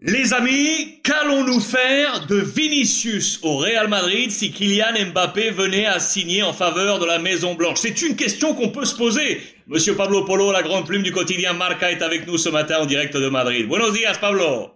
[0.00, 6.44] Les amis, qu'allons-nous faire de Vinicius au Real Madrid si Kylian Mbappé venait à signer
[6.44, 9.42] en faveur de la Maison Blanche C'est une question qu'on peut se poser.
[9.66, 12.86] Monsieur Pablo Polo, la grande plume du quotidien Marca, est avec nous ce matin en
[12.86, 13.66] direct de Madrid.
[13.66, 14.70] Buenos días, Pablo.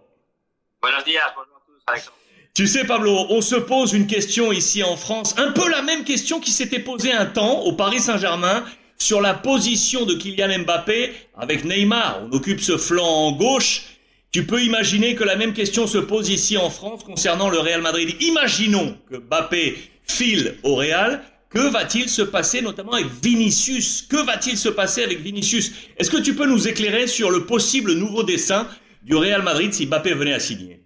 [0.82, 2.16] Buenos días, bonjour à tous, Alexandre.
[2.52, 6.02] Tu sais, Pablo, on se pose une question ici en France, un peu la même
[6.02, 8.64] question qui s'était posée un temps au Paris Saint-Germain
[8.98, 12.22] sur la position de Kylian Mbappé avec Neymar.
[12.24, 13.84] On occupe ce flanc gauche.
[14.32, 17.82] Tu peux imaginer que la même question se pose ici en France concernant le Real
[17.82, 18.16] Madrid.
[18.22, 21.22] Imaginons que Mbappé file au Real.
[21.50, 24.00] Que va-t-il se passer notamment avec Vinicius?
[24.00, 25.72] Que va-t-il se passer avec Vinicius?
[25.98, 28.66] Est-ce que tu peux nous éclairer sur le possible nouveau dessin
[29.02, 30.80] du Real Madrid si Mbappé venait à signer?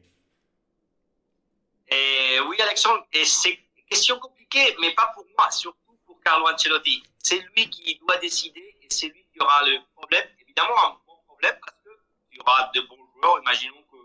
[1.89, 7.01] Et Oui, Alexandre, c'est une question compliquée, mais pas pour moi, surtout pour Carlo Ancelotti.
[7.23, 10.27] C'est lui qui doit décider et c'est lui qui aura le problème.
[10.43, 13.06] Évidemment, un bon problème parce qu'il y aura de bons
[13.43, 13.97] Imaginons que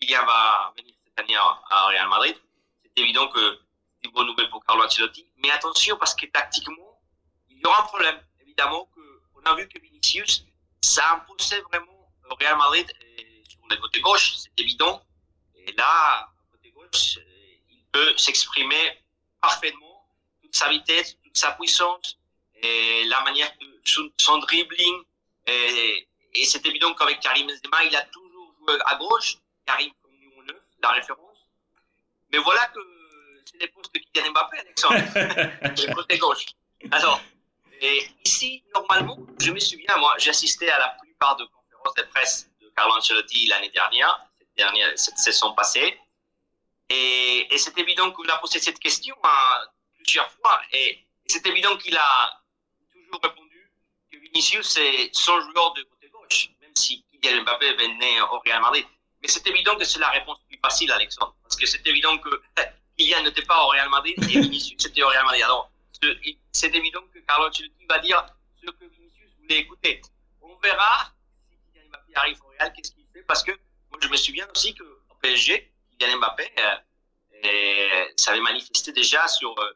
[0.00, 2.36] Kylian va venir cette année à Real Madrid.
[2.84, 3.60] C'est évident que
[3.96, 5.26] c'est une bonne nouvelle pour Carlo Ancelotti.
[5.38, 7.00] Mais attention, parce que tactiquement,
[7.50, 8.20] il y aura un problème.
[8.40, 9.00] Évidemment, que,
[9.34, 10.44] on a vu que Vinicius,
[10.82, 12.86] ça imposait vraiment Real Madrid
[13.48, 15.02] sur le côté gauche, c'est évident.
[15.54, 17.18] Et là, côté gauche,
[17.70, 19.02] il peut s'exprimer
[19.40, 20.06] parfaitement,
[20.42, 22.18] toute sa vitesse, toute sa puissance,
[22.62, 23.80] et la manière de
[24.18, 25.02] son, dribbling.
[25.46, 28.25] Et, et c'est évident qu'avec Karim Benzema, il a tout
[28.84, 31.38] à gauche, Karim comme numéro 9, la référence.
[32.32, 32.80] Mais voilà que
[33.44, 34.94] c'est les postes de Kylian Mbappé, Alexandre.
[35.14, 36.46] le côté gauche.
[36.90, 37.20] Alors,
[37.80, 42.02] et ici, normalement, je me souviens, moi, j'ai assisté à la plupart de conférences de
[42.02, 45.98] presse de Carlo Ancelotti l'année dernière, cette, dernière, cette saison passée.
[46.88, 49.60] Et, et c'est évident qu'il a posé cette question hein,
[49.96, 50.60] plusieurs fois.
[50.72, 52.40] Et, c'est évident qu'il a
[52.92, 53.72] toujours répondu
[54.10, 58.60] que Vinicius, c'est son joueur de côté gauche, même si Kylian Mbappé venait au Real
[58.60, 58.84] Madrid.
[59.22, 61.34] Mais c'est évident que c'est la réponse plus facile, Alexandre.
[61.42, 62.42] Parce que c'est évident que
[62.98, 65.42] Kylian n'était pas au Real Madrid et Vinicius était au Real Madrid.
[65.42, 65.70] Alors,
[66.52, 68.24] c'est évident que Carlo Ancelotti va dire
[68.60, 70.02] ce que Vinicius voulait écouter.
[70.42, 71.12] On verra
[71.48, 73.22] si Kylian Mbappé arrive au Real, qu'est-ce qu'il fait.
[73.22, 73.52] Parce que
[73.90, 79.58] moi, je me souviens aussi qu'au PSG, Kylian Mbappé euh, s'avait manifesté déjà sur.
[79.58, 79.72] Euh,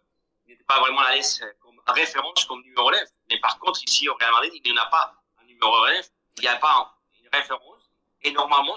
[0.47, 3.00] il n'était pas vraiment à l'aise comme référence comme numéro 9.
[3.31, 6.09] Mais par contre, ici au Real Madrid, il n'y en a pas un numéro 9.
[6.39, 7.00] Il n'y a pas
[8.23, 8.77] Et normalement,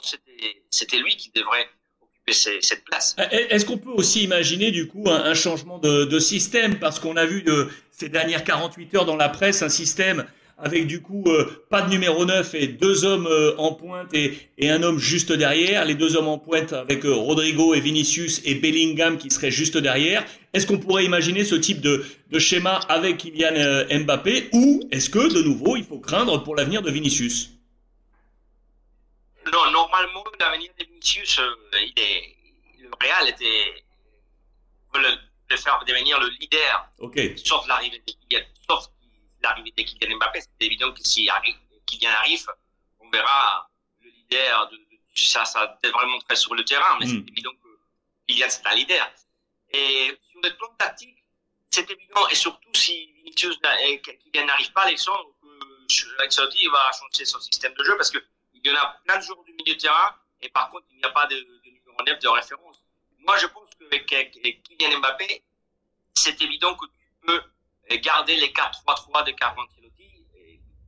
[0.69, 1.67] c'était lui qui devrait
[2.01, 3.15] occuper cette place.
[3.19, 6.79] Euh, est-ce qu'on peut aussi imaginer du coup un, changement de, système?
[6.79, 7.43] Parce qu'on a vu
[7.91, 10.25] ces dernières 48 heures dans la presse un système
[10.59, 14.37] avec du coup euh, pas de numéro 9 et deux hommes euh, en pointe et,
[14.59, 18.53] et, un homme juste derrière, les deux hommes en pointe avec Rodrigo et Vinicius et
[18.55, 20.23] Bellingham qui seraient juste derrière.
[20.53, 24.49] Est-ce qu'on pourrait imaginer ce type de, de schéma avec Kylian Mbappé?
[24.53, 27.52] Ou est-ce que de nouveau il faut craindre pour l'avenir de Vinicius?
[29.51, 32.37] Non, normalement, l'avenir de Vinicius, euh, il est,
[32.79, 33.85] le Real était,
[34.95, 35.17] le,
[35.49, 36.89] le faire devenir le leader.
[36.99, 37.19] Ok.
[37.43, 38.85] Sauf l'arrivée de Kylian, sauf
[39.41, 40.41] l'arrivée de Kylian Mbappé.
[40.41, 41.29] C'est évident que si
[41.85, 42.47] Kylian arrive,
[42.99, 43.69] on verra
[44.01, 44.79] le leader de,
[45.15, 47.27] ça, ça devrait montrer sur le terrain, mais c'est hmm.
[47.29, 47.69] évident que
[48.27, 49.11] Kylian, c'est un leader.
[49.71, 51.17] Et sur le plan tactique,
[51.71, 53.57] c'est évident, et surtout si Vinicius,
[54.03, 58.19] Kylian n'arrive pas, Alexandre, que Ancelotti va changer son système de jeu parce que
[58.63, 60.97] il y en a plein de jours du milieu de terrain, et par contre, il
[60.97, 62.83] n'y a pas de, de numéro 9 de référence.
[63.19, 65.43] Moi, je pense qu'avec Kylian Mbappé,
[66.13, 67.41] c'est évident que tu peux
[67.97, 70.25] garder les 4-3-3 de Carlo Ancelotti,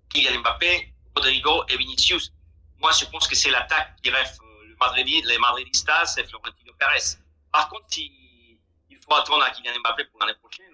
[0.10, 2.32] Kylian Mbappé, Rodrigo et Vinicius.
[2.78, 6.74] Moi, je pense que c'est l'attaque qui rêve euh, le Madrid, les Madridistas c'est Florentino
[6.78, 7.18] Pérez.
[7.52, 10.74] Par contre, il faut attendre à Kylian Mbappé pour l'année prochaine,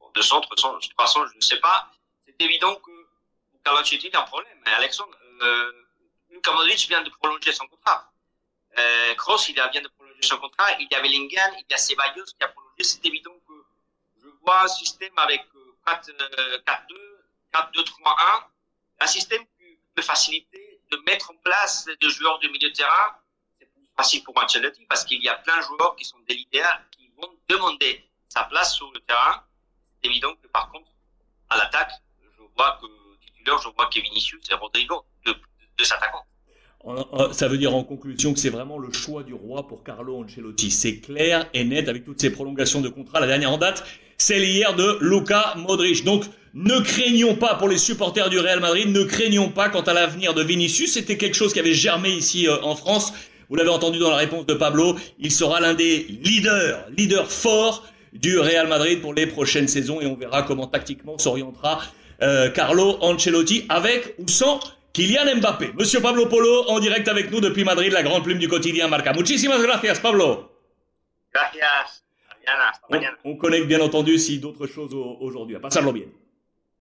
[0.00, 1.90] ou de centre, de toute façon, je ne sais pas,
[2.26, 2.90] c'est évident que
[3.64, 4.58] Carlo Ancelotti, a un problème.
[4.66, 5.72] Alexandre, euh,
[6.30, 8.12] Luka Modric vient de prolonger son contrat.
[8.78, 10.72] Euh, Kroos, il vient de prolonger son contrat.
[10.78, 12.82] Il y a Bellingham, il y a Ceballos qui a prolongé.
[12.82, 13.54] C'est évident que
[14.22, 15.42] je vois un système avec
[15.86, 16.14] 4-2,
[17.52, 18.44] 4-2, 3-1.
[19.00, 23.16] Un système qui peut faciliter de mettre en place des joueurs de milieu de terrain.
[23.58, 26.34] C'est plus facile pour Ancelotti parce qu'il y a plein de joueurs qui sont des
[26.34, 29.44] leaders qui vont demander sa place sur le terrain.
[30.02, 30.90] C'est évident que par contre,
[31.48, 32.86] à l'attaque, je vois que
[33.24, 35.04] titulaire, je vois que Vinicius et Rodrigo
[37.32, 40.70] Ça veut dire en conclusion que c'est vraiment le choix du roi pour Carlo Ancelotti.
[40.70, 43.20] C'est clair et net avec toutes ces prolongations de contrat.
[43.20, 43.84] La dernière en date,
[44.16, 46.04] celle hier de Luka Modric.
[46.04, 46.24] Donc,
[46.54, 50.34] ne craignons pas pour les supporters du Real Madrid, ne craignons pas quant à l'avenir
[50.34, 50.94] de Vinicius.
[50.94, 53.12] C'était quelque chose qui avait germé ici euh, en France.
[53.48, 54.96] Vous l'avez entendu dans la réponse de Pablo.
[55.18, 60.06] Il sera l'un des leaders, leaders forts du Real Madrid pour les prochaines saisons et
[60.06, 61.80] on verra comment tactiquement s'orientera
[62.22, 64.60] euh, Carlo Ancelotti avec ou sans
[64.92, 65.72] Kylian Mbappé.
[65.78, 69.12] Monsieur Pablo Polo, en direct avec nous depuis Madrid, la grande plume du quotidien Marca.
[69.12, 70.50] Muchísimas gracias, Pablo.
[71.32, 72.04] Gracias.
[72.46, 73.16] Hasta On, mañana.
[73.24, 75.54] on connecte bien entendu si d'autres choses au- aujourd'hui.
[75.56, 76.06] À pasarlo bien.